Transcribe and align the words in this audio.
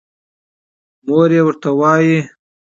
مور 1.05 1.29
يې 1.35 1.41
ورته 1.45 1.69
وايې 1.79 2.19